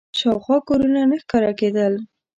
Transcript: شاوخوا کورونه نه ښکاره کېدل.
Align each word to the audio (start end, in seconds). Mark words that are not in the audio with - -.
شاوخوا 0.19 0.57
کورونه 0.67 1.01
نه 1.09 1.17
ښکاره 1.23 1.51
کېدل. 1.59 1.93